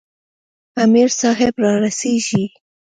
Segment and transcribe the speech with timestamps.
[0.83, 2.43] امیر صاحب را رسیږي.